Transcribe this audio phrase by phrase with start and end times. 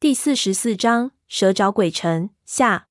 [0.00, 2.86] 第四十四章蛇找鬼城下。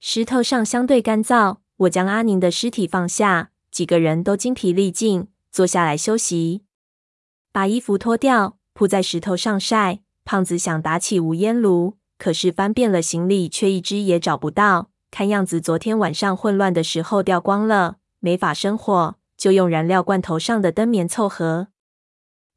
[0.00, 6.64] 石头上相对干燥，我将阿宁的尸体放下，几个人都精疲力尽，坐下来休息。
[7.52, 10.00] 把衣服脱掉，铺在石头上晒。
[10.24, 14.90] 胖子想打起无烟炉，可是翻遍了行李，却一只也找不到。
[15.12, 21.68] 看样子昨天晚上混乱的时候掉光了，没法生火，就用燃料罐头上的灯棉凑合。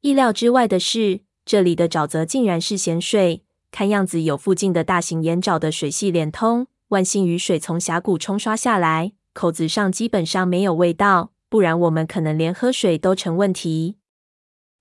[0.02, 6.68] 意料之外的是，这里的沼泽竟然是咸水，看样子有附近的大型盐沼的水系连通。
[6.90, 13.98] 万幸雨水从峡谷冲刷下来，口子上基本上没有味道，不然我们可能连喝水都成问题。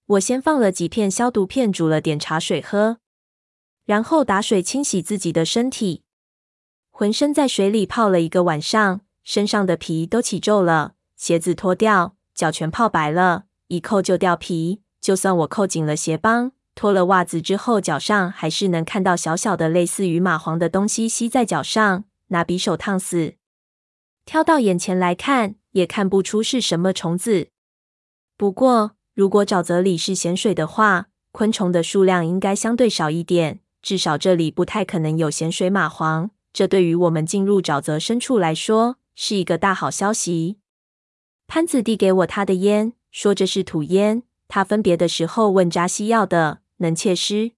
[0.06, 2.96] 我先放了几片消毒片，煮了点茶水喝，
[3.84, 6.02] 然后打水清洗自己的身体。
[6.90, 14.80] 浑身在水里泡了一个晚上，身上的皮都起皱了，鞋子脱掉，脚全泡白了，一扣就掉皮。
[14.98, 23.34] 就算我扣紧了鞋帮，脱了袜子之后，脚上还是能看到小小的类似于蚂蟥的东西吸在脚上，拿匕首烫死。
[24.24, 27.48] 挑到眼前来看，也看不出是什么虫子。
[28.36, 36.30] 不过，如果沼泽里是咸水的话，昆虫的数量应该相对少一点，至少这里不太可能有咸水蚂蟥。
[36.52, 40.58] 这对于我们进入沼泽深处来说，是一个大好消息。
[41.48, 44.22] 潘子递给我他的烟，说这是土烟。
[44.46, 47.52] 他分别的时候问扎西要的，能切湿？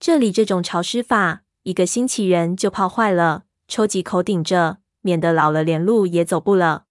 [0.00, 6.84] 这里这种潮湿法，一个星期人就泡坏了，抽几口顶着，免得老了连路也走不了。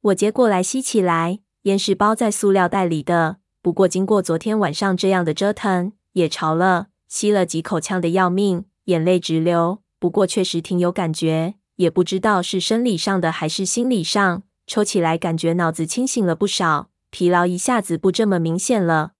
[0.00, 1.40] 我接过来吸起来。
[1.62, 6.88] 烟是包在塑料袋里的，不过经过昨天晚上这样的折腾，也潮了。
[7.08, 9.80] 吸了几口，呛得要命，眼泪直流。
[9.98, 19.13] 不过确实挺有感觉，也不知道是生理上的还是心理上，抽起来感觉脑子清醒了不少，疲劳一下子不这么明显了。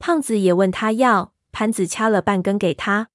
[0.00, 3.10] 胖子也问他要，潘子掐了半根给他，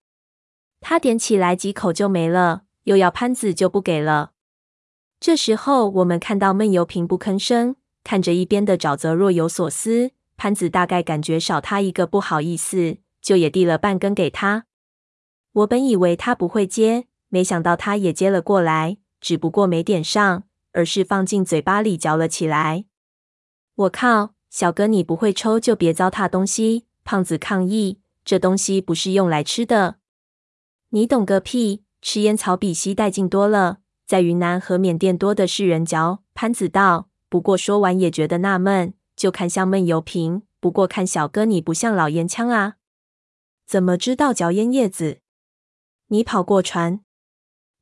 [0.79, 4.33] 他点起来几口就没了，又要潘子就不给了。
[5.19, 7.75] 这时候我们看到闷油瓶不吭声。
[8.03, 14.67] 看着一边的沼泽若有所思，潘子大概感觉少他一个不好意思，就也递了半根给他。
[15.53, 20.43] 我本以为他不会接，没想到他也接了过来，只不过没点上，
[20.73, 22.85] 而是放进嘴巴里嚼了起来。
[23.73, 26.85] 我靠，小哥你不会抽就别糟蹋东西！
[27.03, 29.97] 胖子抗议，这东西不是用来吃的。
[30.91, 31.83] 你懂个屁！
[32.01, 36.23] 吃烟草比吸带劲多了，在云南和缅甸多的是人嚼。
[36.33, 37.09] 潘子道。
[37.27, 40.43] 不过说完也觉得纳闷，就看向闷油瓶。
[40.61, 42.75] 不过看小哥你不像老烟枪啊，
[43.67, 45.19] 怎么知道嚼烟叶子？
[46.07, 47.01] 你跑过船？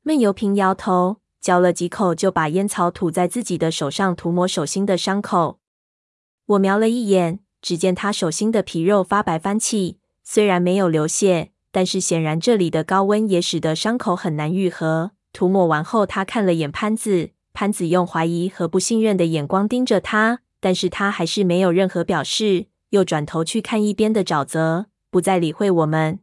[0.02, 5.60] 闷油瓶摇头，嚼了几口就把烟草吐在自己的手上，涂抹手心的伤口。
[6.46, 15.12] 我瞄了一眼，只见他手心的皮肉发白翻起，虽然没有流血，但是显然这里的高温也使得伤口很难愈合。
[15.32, 17.30] 涂抹完后，他看了眼潘子。
[17.54, 26.18] 潘子用怀疑和不信任的眼光盯着他，但是他还是没有任何表示，又转头去看一边的沼泽，不再理会我们。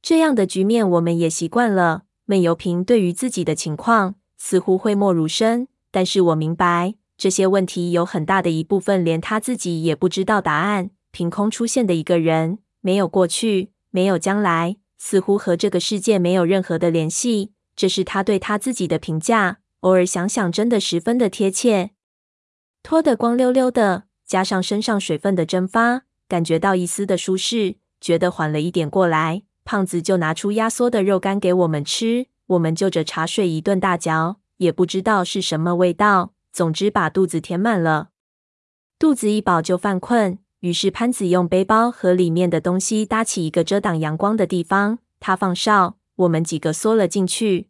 [0.00, 2.04] 这样的局面我们也习惯了。
[2.24, 10.90] 闷油瓶对于自己的情况似乎讳莫如深，但是我明白这些问题有很大的一部分连他自己也不知道答案。
[11.10, 17.50] 凭空出现的一个人，没有过去，没有将来，似乎和这个世界没有任何的联系。
[17.74, 19.58] 这是他对他自己的评价。
[19.80, 21.90] 偶尔想想，真的十分的贴切。
[22.84, 29.42] 脱得光溜溜的，加上身上水分的蒸发，感觉到一丝的舒适，觉得缓了一点过来。
[29.64, 36.32] 胖子就拿出压缩的肉干给我们吃，我们就着茶水一顿大嚼，也不知道是什么味道。
[36.58, 38.08] 总之把肚子填满了，
[38.98, 40.40] 肚子一饱就犯困。
[40.58, 47.68] 于是潘子用背包和里面的东西搭起一个遮挡阳光的地方，他放哨，我们几个缩了进去。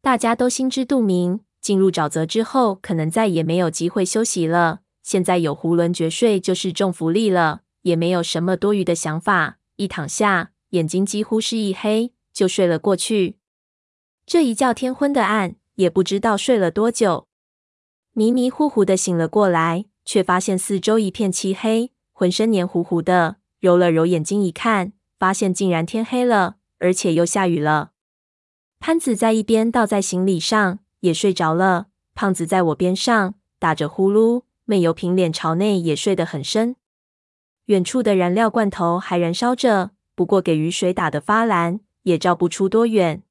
[0.00, 4.80] 大家都心知肚明，进入沼泽之后，可能再也没有机会休息了。
[5.04, 9.58] 现在有囫囵绝睡就是重福利了，也没有什么多余的想法。
[9.76, 13.36] 一躺下，眼睛几乎是一黑，就睡了过去。
[14.26, 17.28] 这一觉天昏的暗，也不知道睡了多久，
[18.14, 23.36] 迷迷糊糊的醒了过来，却发现四周一片漆黑，浑身黏糊糊的。
[23.58, 27.92] 揉了揉眼睛一看，发现竟然天黑了，而且又下雨了。
[28.78, 31.86] 潘子在一边倒在行李上，也睡着了。
[32.14, 36.76] 胖子在我边上打着呼噜，闷油瓶脸朝内也睡得很深。
[37.66, 43.22] 远处的燃料罐头还燃烧着，不过给雨水打得发蓝，也照不出多远。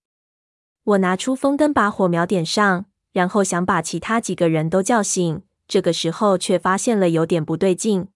[0.84, 5.42] 我拿出风灯把火苗点上，然后想把其他几个人都叫醒。
[5.68, 8.08] 这个时候却发现了有点不对劲。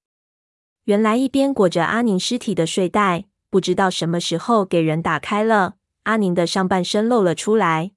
[0.83, 7.92] 原来一边裹着阿宁尸体的睡袋，不知道什么时候给人打开了，阿宁的上半身露了出来。